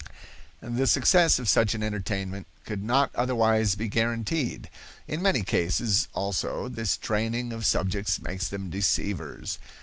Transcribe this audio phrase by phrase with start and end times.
[0.63, 4.67] The success of such an entertainment could not otherwise be guaranteed.
[5.07, 9.59] In many cases, also, this training of subjects makes them deceivers.